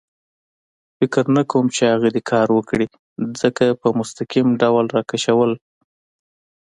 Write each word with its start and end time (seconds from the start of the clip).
فکر 0.97 1.23
نه 1.35 1.43
کوم 1.51 1.65
چې 1.75 1.81
هغه 1.93 2.07
دې 2.15 2.21
کار 2.31 2.47
وکړي، 2.57 2.87
ځکه 3.41 3.65
په 3.81 3.87
مستقیم 3.99 4.47
ډول 4.61 4.85
را 4.95 5.01
کشول. 5.11 5.51